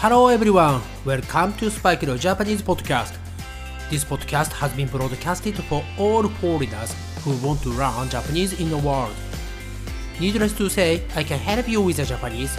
[0.00, 3.18] Hello everyone, welcome to Spike Leo Japanese Podcast.
[3.90, 8.78] This podcast has been broadcasted for all foreigners who want to learn Japanese in the
[8.78, 9.14] world.
[10.18, 12.56] Needless to say, I can help you with the Japanese.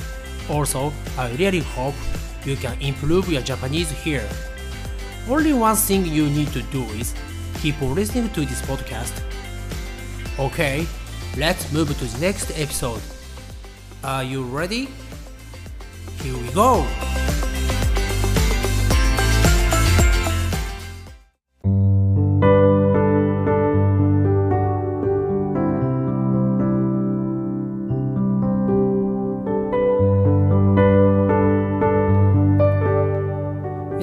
[0.52, 1.96] Also, I really hope
[2.46, 4.30] you can improve your Japanese here.
[5.28, 7.16] Only one thing you need to do is
[7.56, 9.20] keep listening to this podcast.
[10.38, 10.86] Okay,
[11.38, 13.02] let's move to the next episode.
[14.04, 14.90] Are you ready?
[16.22, 16.86] Here we go!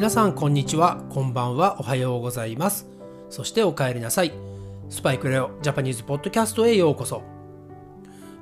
[0.09, 1.05] 皆さんこんにちは。
[1.11, 1.77] こんばんは。
[1.79, 2.87] おはようございます。
[3.29, 4.33] そしてお帰りなさい。
[4.89, 7.23] スパイクレオジャパニーズポッドキャストへようこそ。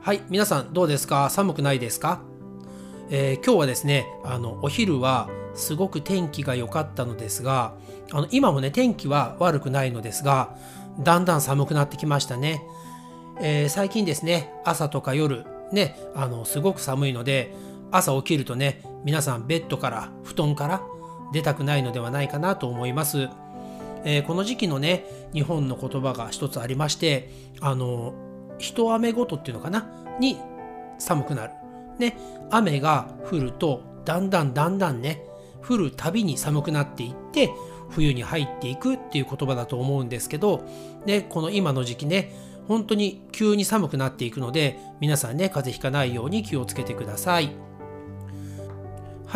[0.01, 1.29] はい皆さんどうですか？
[1.29, 2.21] 寒くないですか、
[3.11, 7.75] えー、今日はですねあのお昼はすごく天気が良かったのですが
[8.13, 10.57] あの今もね天気は悪くないのですが
[11.01, 12.63] だんだん寒くなってきましたね、
[13.41, 17.53] えー、最近ですね朝とか夜ねあのすごく寒いので
[17.91, 20.81] 朝起きるとね皆さんベッドから布団から
[21.33, 23.29] 出たくないのではないかなと思います。
[24.05, 28.15] えー、この時期のね日本の言葉が一つありましてあの
[28.59, 29.87] 一雨ごとっていうのかな？
[30.21, 30.39] に
[30.99, 31.53] 寒くなる。
[31.99, 32.17] ね
[32.51, 35.23] 雨が降るとだんだんだんだんね
[35.67, 37.51] 降るたびに寒くなっていって
[37.91, 40.65] 冬に入っていくっていう言葉だと思うんですけど
[41.07, 42.33] でこの今の時期ね
[42.69, 47.51] 本当に急に寒くなっていくので皆さんね風邪ひかないように気をつけてください。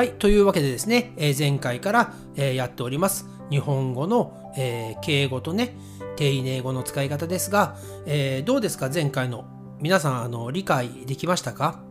[0.00, 3.28] はい、というわけでですね、え、前回から、え、やっております。
[3.50, 5.76] 日本語の、え、敬語とね、
[6.16, 7.76] 丁寧語の使い方ですが、
[8.06, 8.88] えどうですか？
[8.88, 9.44] 前回の。
[9.78, 11.82] 皆さん、あの、理解できましたか？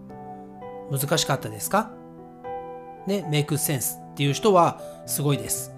[0.90, 1.92] 難しかったですか？
[3.06, 5.72] ね、メイクセンスっていう人はすごいです。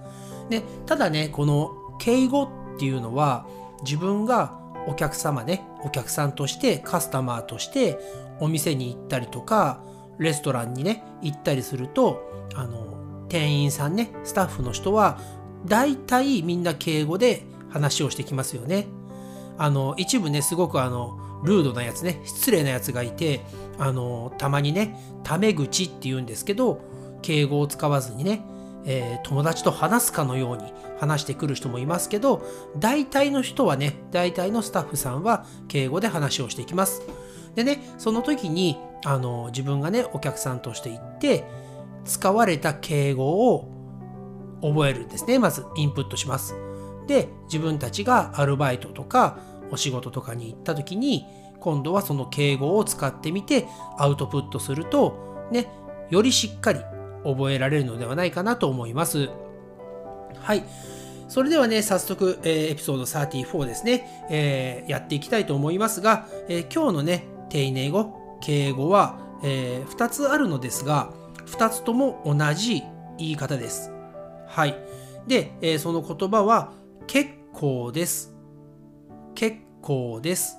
[0.50, 3.46] ね、ただね、この敬語っていうのは、
[3.84, 4.58] 自分が
[4.88, 8.00] お客様ね、お客さんとして、カスタマーとして、
[8.40, 9.84] お店に行ったりとか、
[10.22, 15.20] レストランにね行ったりするとあの店員さんねスタッフの人は
[15.66, 18.88] 大体みんな敬語で話をしてきますよね。
[19.58, 23.42] あの一部ねすごくあのルードなやつね失礼なやつがいて
[23.78, 26.82] あのたまにねタメ口って言うんですけど
[27.22, 28.44] 敬語を使わずにね、
[28.86, 30.64] えー、友達と話すかのように
[31.00, 32.44] 話してくる人もいますけど
[32.78, 37.02] 大体の人はね大体のスタッフさんは敬語で話をしていきます。
[37.56, 41.44] でねその時にあの自分がねお客さんとして行って
[42.06, 43.68] 使われた敬語を
[44.62, 45.40] 覚えるんですね。
[45.40, 46.56] まずインプットします。
[47.08, 49.40] で自分たちがアルバイトとか
[49.72, 51.26] お仕事とかに行った時に
[51.60, 53.68] 今度はその敬語を使ってみて
[53.98, 55.68] アウトプットするとね
[56.10, 56.80] よりしっかり
[57.24, 59.30] 覚えられるのではないかなと思います。
[60.40, 60.64] はい。
[61.28, 71.14] それではね、早速、えー、エピソード34ですね、えー、やっていきたいと思いますが、えー、今日のね、丁寧語、敬語は、えー、2つあるのですが、
[71.46, 72.84] 2つとも同じ
[73.18, 73.92] 言い方です。
[74.48, 74.76] はい。
[75.28, 76.74] で、えー、その言葉は、
[77.08, 78.36] 結構です。
[79.36, 80.58] 結構です。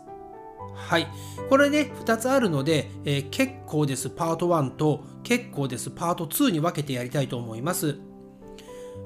[0.74, 1.06] はい。
[1.48, 7.98] これね、2つあるので、えー、結構ですパート1と結構ですパート2に分けてやりたいと思います。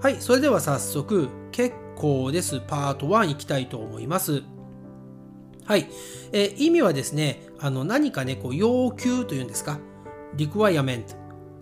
[0.00, 0.16] はい。
[0.20, 4.42] それでは早速、結構ですパート1いきたいと思います。
[5.66, 5.88] はい。
[6.32, 9.78] えー、意味はですね、あの何かね、こう要求というんですか、
[10.36, 11.04] requirement、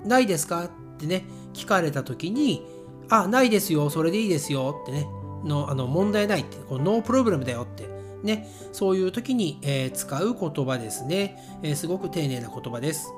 [0.05, 0.65] ないですか？
[0.65, 2.65] ってね、聞かれたときに、
[3.09, 5.07] あ、ないですよ、それでいいですよってね、
[5.45, 7.89] のあの問題ないって、このノープロブレムだよって、
[8.23, 13.13] ね、そういう時に、えー、使う言葉ですね、えー、すごく丁寧な言葉です。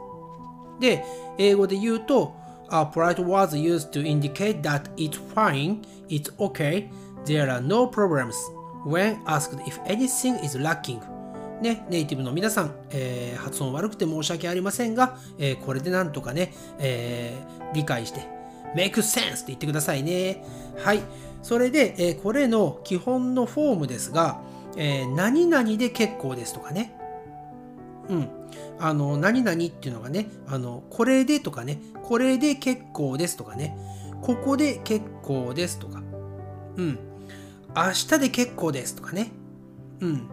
[0.80, 1.04] で、
[1.38, 2.34] 英語で言うと、
[2.70, 6.88] A polite was used to indicate that it's fine, it's okay,
[7.24, 8.34] there are no problems.
[8.86, 11.00] When asked if anything is lacking
[11.60, 18.28] ね、ネイティブの皆さん、えー、発音悪くて申し訳ありませんが、えー、これでなんとかね、えー、理解して、
[18.74, 20.44] make sense って言ってくださいね。
[20.77, 21.00] はい。
[21.42, 24.42] それで、えこれの基本のフォームですが、
[24.77, 26.94] え何々で結構ですとかね。
[28.10, 28.28] うん。
[28.78, 33.78] あの、何々っていうのがね、あの、これでとかね、これで結構ですとかね、
[34.21, 36.03] ここで結構ですとか。
[36.77, 36.98] うん。
[37.77, 39.31] 明日で結構ですとかね。
[40.01, 40.31] うん。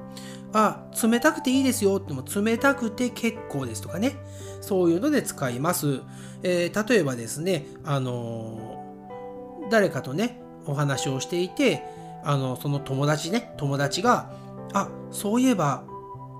[0.53, 4.15] あ、冷たくていいですよっても冷たくて結構ですとかね。
[4.61, 6.01] そういうので使います。
[6.41, 11.83] えー、例えばですね、あのー、誰かとね、お話をしていて、
[12.23, 14.31] あの、その友達ね、友達が、
[14.73, 15.83] あ、そういえば、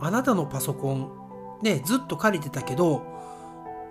[0.02, 1.12] あなたのパソコン、
[1.62, 3.04] ね、ずっと借りてたけど、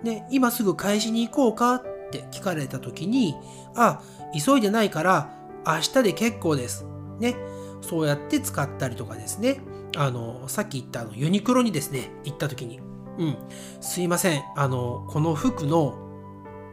[0.01, 1.75] ね、今すぐ返しに行こうか？
[1.75, 3.35] ってって聞かれた時に、
[3.75, 4.01] あ、
[4.37, 5.29] 急いでないから
[5.65, 6.85] 明日で結構です。
[7.23, 7.35] ね。
[7.81, 9.61] そうやって使ったりとかですね。
[9.95, 12.79] あの、さっき言ったあのユニクロにですね、行った時に、
[13.17, 13.37] うん、
[13.81, 15.97] すいません、あの、この服の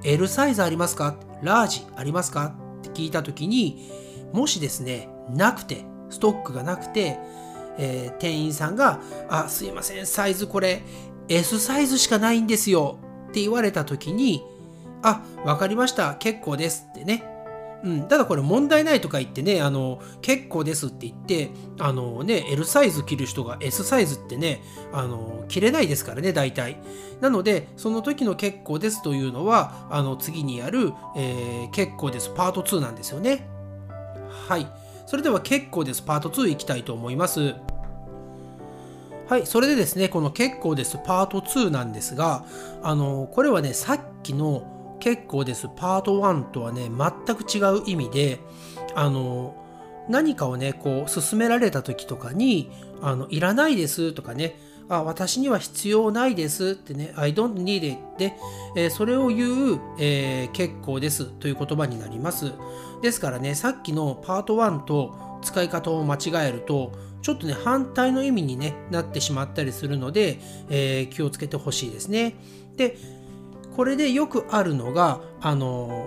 [0.04, 1.16] L サイズありますか？
[1.42, 2.54] ラージありますか？
[2.78, 3.90] って聞いた時に、
[4.32, 7.18] もしですね、なくて、ストックがなくて、
[7.78, 10.82] えー、店員さんが、あ、すいません、サイズこれ
[11.28, 12.98] S サイズしかないんですよ
[13.28, 14.42] って言われた時に、
[15.02, 17.24] あ、わかりました、結構ですってね。
[17.82, 24.62] うん、ただこれ問題ないとか言ってね、あの、結構ですって言って、あのね、L サイズ着る人が S サイズってね、
[24.92, 26.76] あの、着れないですからね、大体。
[27.20, 33.46] なので、その時の結構ですというのは、あの、次にやる、えー、結構ですパート2なんですよね。
[34.48, 34.66] はい。
[35.06, 37.54] それでは結構ですパート2いきたいと思います。
[39.26, 42.44] はい、それでですね、この結構ですパート2なんですが、
[42.82, 45.68] あの、これはね、さっきの結構です。
[45.74, 48.40] パート1とはね全く違う意味で
[48.94, 49.56] あの
[50.08, 52.70] 何かをねこう勧められた時とかに
[53.02, 54.56] あのいらないですとかね
[54.88, 58.34] あ私には必要ないですってね I don't need it で、
[58.76, 62.52] えー、それを言う、えー、結構ですという言葉になります。
[63.00, 66.92] ですからねさっきのパート1と使い方を間違えると
[67.22, 72.34] ちょっとね反対の意味に、ね、なってしまったりするので、えー、気をつけてほしいですね。
[72.76, 72.96] で
[73.80, 76.06] これでよくあるのが、あの、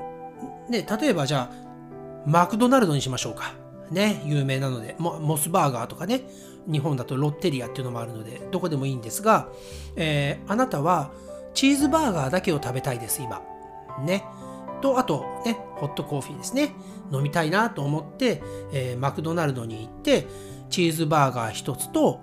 [0.70, 3.56] ね、例えばじゃあ、マクドナルドにしましょうか。
[3.90, 6.22] ね、有名なので、モスバーガーとかね、
[6.72, 9.48] 日本だとロッテリアっていうのもあるので、どこでもいいんですが、
[9.96, 11.14] えー、あなたは
[11.56, 13.42] チーズバーガーだけを食べたいです、今。
[14.06, 14.24] ね。
[14.84, 16.75] と、あと、ね、ホットコーヒーですね。
[17.12, 20.28] 飲みたいなと思って、えー、マクドナルドに行って、
[20.70, 22.20] チーズバーガー1つと、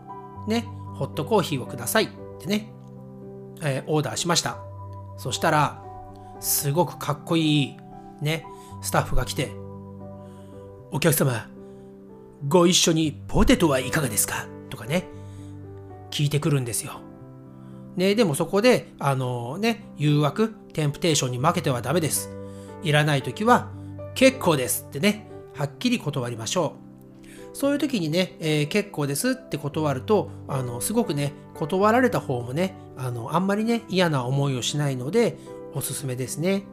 [0.46, 2.08] ね、ホットコーヒーをくださいっ
[2.38, 2.72] てね、
[3.62, 4.69] えー、オーダーしました。
[5.20, 5.82] そしたら、
[6.40, 7.76] すごくかっこいい、
[8.22, 8.46] ね、
[8.80, 9.52] スタッフが来て、
[10.90, 11.46] お客様、
[12.48, 14.46] ご一緒にポテトはいかがですか？
[14.70, 15.04] とかね、
[16.10, 17.02] 聞いてくるんですよ。
[17.96, 22.30] ね、でもそこで、あのね、誘惑、テンプテーションに負けてはダメです。
[22.82, 23.68] いらない時は、
[24.14, 26.89] 結構ですってね、はっきり断りましょう。
[27.52, 35.36] そういう時にね、えー、結構ですって断ると、あの、すごくね、断られた方もね、あの、あんまりね、嫌な思いをしないので、
[35.74, 36.64] おすすめですね。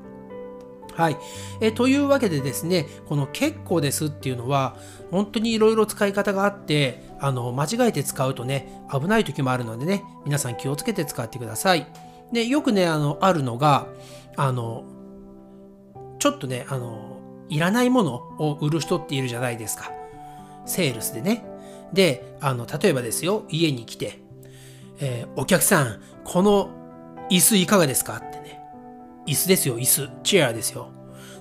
[0.94, 1.18] はい。
[1.62, 4.76] えというわけでですね、この結構ですっていうのは、
[5.12, 11.88] 本当にいろいろ使い方があって、あの、間違えて使うとね、危ない時もあるのでね、皆さん気をつけて使ってください。
[12.34, 13.88] で、よくね、あの、あるのが、
[14.36, 14.86] あの、
[16.20, 17.18] ちょっとね、あの、
[17.50, 19.92] いらないものを売る人っているじゃないですか。
[20.68, 21.44] セールスでね。
[21.92, 24.20] で、あの、例えばですよ、家に来て、
[25.00, 26.70] えー、お客さん、この
[27.32, 28.18] 椅子いかがですか？
[28.18, 28.60] ってね。
[29.26, 30.10] 椅子ですよ、椅子。
[30.24, 30.90] チェアですよ。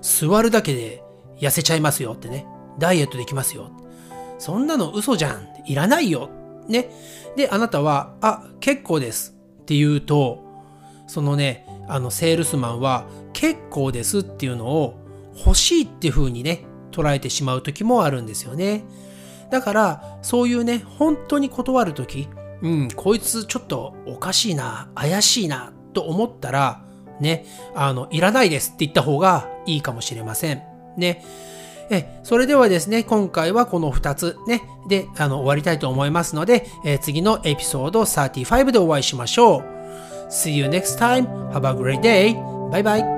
[0.01, 1.03] 座るだけで
[1.39, 2.47] 痩せちゃいますよってね。
[2.79, 3.71] ダイエットできますよ。
[4.39, 5.49] そんなの嘘じゃん。
[5.67, 6.31] いらないよ。
[6.69, 6.91] ね。
[7.37, 9.35] で、あなたは、あ、結構です。
[9.63, 10.45] って言うと、
[11.07, 14.99] そのね、あの、セールスマンは、結構ですっていうのを
[15.45, 18.85] 欲しいっていう風にね、捉えてしまう時もあるんですよね。
[19.51, 22.29] だから、そういうね、本当に断る時、
[22.63, 26.83] うん、こいつちょっとおかしいな、怪しいな、と思ったら、
[27.21, 30.63] ね、あの、いらないですって言った方がいいかもしれません。
[30.97, 31.25] ね。
[31.89, 39.77] え、それではですね、今回はこの2つね、で、あの、終わりたいと思いますので、え次のエピソード35でお会いしましょう。
[40.29, 41.27] See you next time.
[41.53, 42.35] Have a great day.
[42.71, 43.16] Bye bye.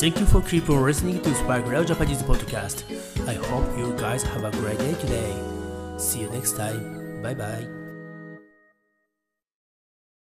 [0.00, 2.88] Thank you for keep on listening to Spike Real Japanese podcast.
[3.28, 5.36] I hope you guys have a great day today.
[5.98, 7.20] See you next time.
[7.20, 7.79] Bye bye.